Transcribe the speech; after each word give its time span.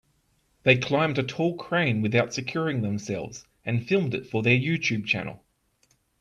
They 0.63 0.77
climbed 0.79 1.19
a 1.19 1.23
tall 1.23 1.55
crane 1.55 2.01
without 2.01 2.33
securing 2.33 2.81
themselves 2.81 3.45
and 3.63 3.87
filmed 3.87 4.15
it 4.15 4.25
for 4.25 4.41
their 4.41 4.57
YouTube 4.57 5.05
channel. 5.05 5.43